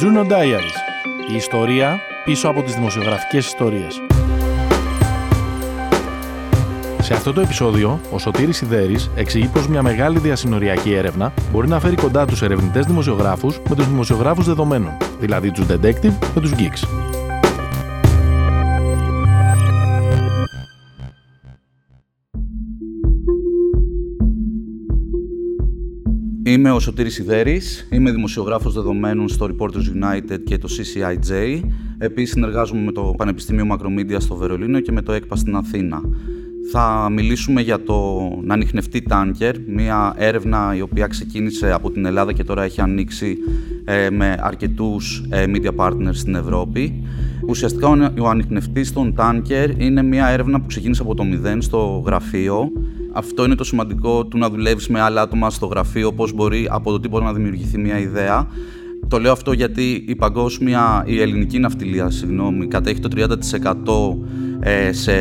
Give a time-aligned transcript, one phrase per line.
[0.00, 0.76] Juno Diaries.
[1.30, 4.02] Η ιστορία πίσω από τις δημοσιογραφικές ιστορίες.
[7.00, 11.80] Σε αυτό το επεισόδιο, ο Σωτήρης Σιδέρης εξηγεί πως μια μεγάλη διασυνοριακή έρευνα μπορεί να
[11.80, 17.17] φέρει κοντά τους ερευνητές δημοσιογράφους με τους δημοσιογράφους δεδομένων, δηλαδή τους detective με τους geeks.
[26.48, 31.60] Είμαι ο Σωτήρης Σιδέρης, είμαι δημοσιογράφος δεδομένων στο Reporters United και το CCIJ.
[31.98, 36.00] Επίσης συνεργάζομαι με το Πανεπιστήμιο Μακρομίδια στο Βερολίνο και με το ΕΚΠΑ στην Αθήνα.
[36.70, 42.32] Θα μιλήσουμε για το να ανοιχνευτεί τάνκερ, μια έρευνα η οποία ξεκίνησε από την Ελλάδα
[42.32, 43.36] και τώρα έχει ανοίξει
[43.84, 47.02] ε, με αρκετούς ε, media partners στην Ευρώπη.
[47.46, 52.70] Ουσιαστικά ο ανοιχνευτής των τάνκερ είναι μια έρευνα που ξεκίνησε από το μηδέν στο γραφείο
[53.12, 56.90] αυτό είναι το σημαντικό του να δουλεύεις με άλλα άτομα στο γραφείο, πώς μπορεί από
[56.90, 58.46] το τίποτα να δημιουργηθεί μια ιδέα.
[59.08, 63.08] Το λέω αυτό γιατί η παγκόσμια, η ελληνική ναυτιλία, συγγνώμη, κατέχει το
[64.60, 65.12] 30% ε, σε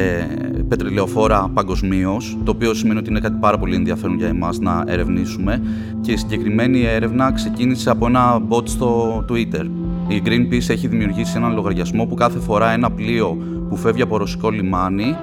[0.67, 5.61] πετρελαιοφόρα παγκοσμίως, το οποίο σημαίνει ότι είναι κάτι πάρα πολύ ενδιαφέρον για εμάς να ερευνήσουμε.
[6.01, 9.65] Και η συγκεκριμένη έρευνα ξεκίνησε από ένα bot στο Twitter.
[10.07, 13.37] Η Greenpeace έχει δημιουργήσει έναν λογαριασμό που κάθε φορά ένα πλοίο
[13.69, 15.15] που φεύγει από ρωσικό λιμάνι,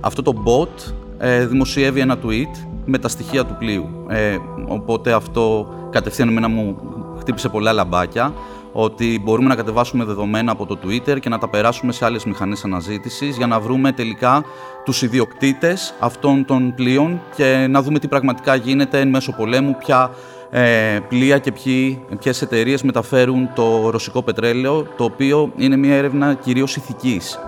[0.00, 3.88] αυτό το bot ε, δημοσιεύει ένα tweet με τα στοιχεία του πλοίου.
[4.08, 6.76] Ε, οπότε αυτό κατευθείαν εμένα μου
[7.18, 8.32] χτύπησε πολλά λαμπάκια
[8.78, 12.64] ότι μπορούμε να κατεβάσουμε δεδομένα από το Twitter και να τα περάσουμε σε άλλες μηχανές
[12.64, 14.44] αναζήτησης για να βρούμε τελικά
[14.84, 20.10] τους ιδιοκτήτες αυτών των πλοίων και να δούμε τι πραγματικά γίνεται εν μέσω πολέμου, ποια
[20.50, 26.34] ε, πλοία και ποιοι, ποιες εταιρείες μεταφέρουν το ρωσικό πετρέλαιο, το οποίο είναι μια έρευνα
[26.34, 27.38] κυρίως ηθικής.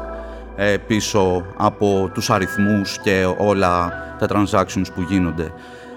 [0.57, 5.53] Ε, πίσω από τους αριθμούς και όλα τα transactions που γίνονται.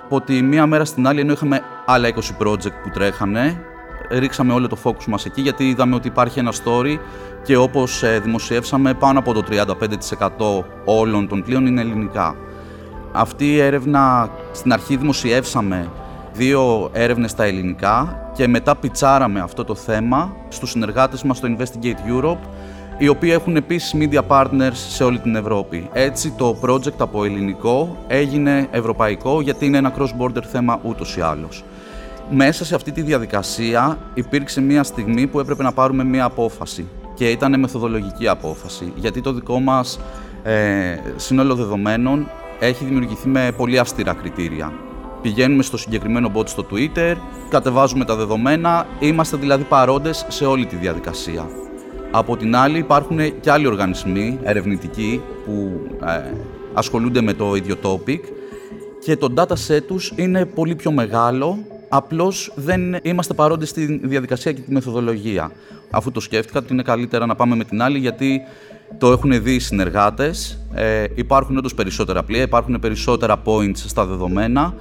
[0.09, 3.65] Από μία μέρα στην άλλη, ενώ είχαμε άλλα 20 project που τρέχανε,
[4.11, 6.97] ρίξαμε όλο το focus μας εκεί γιατί είδαμε ότι υπάρχει ένα story
[7.43, 12.35] και όπως ε, δημοσιεύσαμε πάνω από το 35% όλων των πλοίων είναι ελληνικά.
[13.11, 15.89] Αυτή η έρευνα στην αρχή δημοσιεύσαμε
[16.33, 22.23] δύο έρευνες στα ελληνικά και μετά πιτσάραμε αυτό το θέμα στους συνεργάτες μας στο Investigate
[22.23, 22.47] Europe
[22.97, 25.89] οι οποίοι έχουν επίσης media partners σε όλη την Ευρώπη.
[25.93, 31.63] Έτσι το project από ελληνικό έγινε ευρωπαϊκό γιατί είναι ένα cross-border θέμα ούτως ή άλλως.
[32.29, 37.29] Μέσα σε αυτή τη διαδικασία υπήρξε μια στιγμή που έπρεπε να πάρουμε μια απόφαση και
[37.29, 39.99] ήταν μεθοδολογική απόφαση γιατί το δικό μας
[40.43, 44.73] ε, σύνολο δεδομένων έχει δημιουργηθεί με πολύ αυστηρά κριτήρια.
[45.21, 47.15] Πηγαίνουμε στο συγκεκριμένο bot στο Twitter,
[47.49, 51.47] κατεβάζουμε τα δεδομένα, είμαστε δηλαδή παρόντες σε όλη τη διαδικασία.
[52.11, 56.33] Από την άλλη υπάρχουν και άλλοι οργανισμοί ερευνητικοί που ε,
[56.73, 58.19] ασχολούνται με το ίδιο topic
[58.99, 61.57] και το dataset τους είναι πολύ πιο μεγάλο,
[61.93, 65.51] απλώς δεν είμαστε παρόντες στη διαδικασία και τη μεθοδολογία.
[65.91, 68.41] Αφού το σκέφτηκα ότι είναι καλύτερα να πάμε με την άλλη γιατί
[68.97, 74.73] το έχουν δει οι συνεργάτες, ε, υπάρχουν όντως περισσότερα πλοία, υπάρχουν περισσότερα points στα δεδομένα,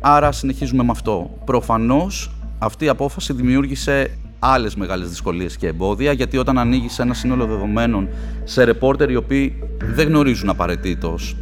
[0.00, 1.38] άρα συνεχίζουμε με αυτό.
[1.44, 7.46] Προφανώς αυτή η απόφαση δημιούργησε άλλες μεγάλες δυσκολίες και εμπόδια, γιατί όταν ανοίγει ένα σύνολο
[7.46, 8.08] δεδομένων
[8.44, 9.62] σε ρεπόρτερ οι οποίοι
[9.94, 11.36] δεν γνωρίζουν απαραίτητος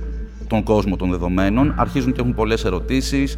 [0.47, 3.37] τον κόσμο των δεδομένων, αρχίζουν και έχουν πολλές ερωτήσεις,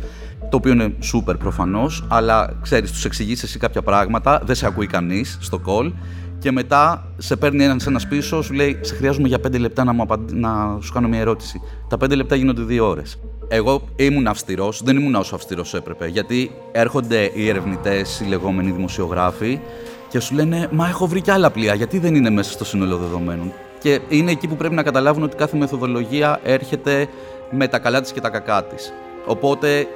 [0.50, 4.86] το οποίο είναι super προφανώς, αλλά ξέρεις, τους εξηγείς εσύ κάποια πράγματα, δεν σε ακούει
[4.86, 5.92] κανείς στο call
[6.38, 9.92] και μετά σε παίρνει ένας ένας πίσω, σου λέει: Σε χρειάζομαι για πέντε λεπτά να,
[9.92, 11.60] μου να σου κάνω μια ερώτηση.
[11.88, 13.18] Τα πέντε λεπτά γίνονται δύο ώρες
[13.52, 16.06] εγώ ήμουν αυστηρός, δεν ήμουν όσο αυστηρός έπρεπε.
[16.06, 19.60] Γιατί έρχονται οι ερευνητές, οι λεγόμενοι δημοσιογράφοι,
[20.08, 22.96] και σου λένε Μα έχω βρει κι άλλα πλοία, γιατί δεν είναι μέσα στο σύνολο
[22.96, 23.52] δεδομένων.
[23.80, 27.08] Και είναι εκεί που πρέπει να καταλάβουν ότι κάθε μεθοδολογία έρχεται
[27.50, 28.92] με τα καλά της και τα κακά της.
[29.26, 29.86] Οπότε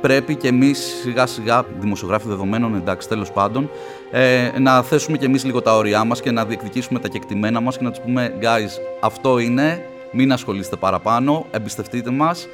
[0.00, 3.70] πρέπει και εμείς σιγά σιγά, δημοσιογράφοι δεδομένων, εντάξει, τέλος πάντων,
[4.10, 7.78] ε, να θέσουμε και εμείς λίγο τα όρια μας και να διεκδικήσουμε τα κεκτημένα μας
[7.78, 8.70] και να τους πούμε, guys,
[9.00, 12.46] αυτό είναι, μην ασχολείστε παραπάνω, εμπιστευτείτε μας,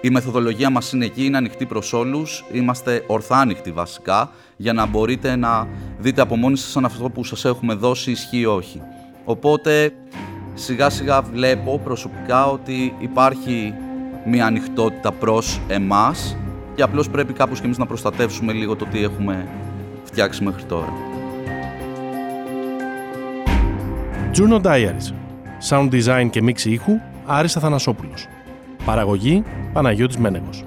[0.00, 4.86] η μεθοδολογία μας είναι εκεί, είναι ανοιχτή προς όλους, είμαστε ορθά ανοιχτοί βασικά, για να
[4.86, 5.68] μπορείτε να
[5.98, 8.82] δείτε από μόνοι σας αν αυτό που σας έχουμε δώσει ισχύει ή όχι.
[9.24, 9.92] Οπότε
[10.54, 13.74] σιγά σιγά βλέπω προσωπικά ότι υπάρχει
[14.26, 16.36] μια ανοιχτότητα προς εμάς
[16.74, 19.48] και απλώς πρέπει κάπως και εμείς να προστατεύσουμε λίγο το τι έχουμε
[20.04, 20.92] φτιάξει μέχρι τώρα.
[24.36, 25.12] Juno Diaries.
[25.68, 26.92] Sound design και μίξη ήχου
[27.26, 28.26] Άρης Αθανασόπουλος.
[28.84, 29.42] Παραγωγή
[29.72, 30.64] Παναγιώτης Μένεγος.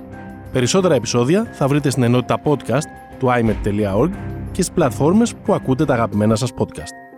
[0.52, 2.88] Περισσότερα επεισόδια θα βρείτε στην ενότητα podcast
[3.20, 4.10] του imet.org
[4.52, 7.17] και στις πλατφόρμες που ακούτε τα αγαπημένα σας podcast.